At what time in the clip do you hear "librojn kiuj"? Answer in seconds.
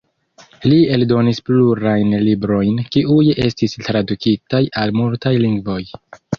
2.29-3.29